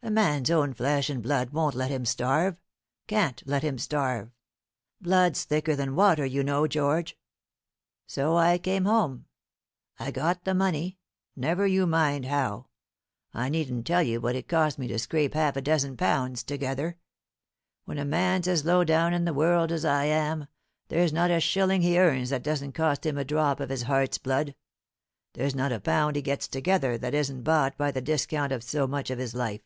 A 0.00 0.10
man's 0.12 0.48
own 0.48 0.72
flesh 0.74 1.10
and 1.10 1.20
blood 1.22 1.50
won't 1.50 1.74
let 1.74 1.90
him 1.90 2.06
starve 2.06 2.58
can't 3.08 3.42
let 3.46 3.64
him 3.64 3.76
starve. 3.78 4.30
Blood's 5.00 5.42
thicker 5.44 5.74
than 5.74 5.96
water, 5.96 6.24
you 6.24 6.44
know, 6.44 6.68
George. 6.68 7.18
So 8.06 8.36
I 8.36 8.58
came 8.58 8.84
home. 8.84 9.26
I 9.98 10.12
got 10.12 10.44
the 10.44 10.54
money; 10.54 10.98
never 11.34 11.66
you 11.66 11.84
mind 11.84 12.26
how. 12.26 12.68
I 13.34 13.48
needn't 13.50 13.86
tell 13.88 14.02
you 14.02 14.20
what 14.20 14.36
it 14.36 14.46
cost 14.48 14.78
me 14.78 14.86
to 14.86 15.00
scrape 15.00 15.34
half 15.34 15.56
a 15.56 15.60
dozen 15.60 15.96
pounds 15.96 16.42
together. 16.44 16.96
When 17.84 17.98
a 17.98 18.04
man's 18.04 18.46
as 18.46 18.64
low 18.64 18.84
down 18.84 19.12
in 19.12 19.24
the 19.24 19.34
world 19.34 19.72
as 19.72 19.84
I 19.84 20.04
am, 20.04 20.46
there's 20.86 21.12
not 21.12 21.32
a 21.32 21.40
shilling 21.40 21.82
he 21.82 21.98
earns 21.98 22.30
that 22.30 22.44
doesn't 22.44 22.72
cost 22.72 23.04
him 23.04 23.18
a 23.18 23.24
drop 23.24 23.58
of 23.58 23.68
his 23.68 23.82
heart's 23.82 24.16
blood; 24.16 24.54
there's 25.34 25.56
not 25.56 25.72
a 25.72 25.80
pound 25.80 26.14
he 26.16 26.22
gets 26.22 26.46
together 26.46 26.96
that 26.98 27.14
isn't 27.14 27.42
bought 27.42 27.76
by 27.76 27.90
the 27.90 28.00
discount 28.00 28.52
of 28.52 28.62
so 28.62 28.86
much 28.86 29.10
of 29.10 29.18
his 29.18 29.34
life. 29.34 29.60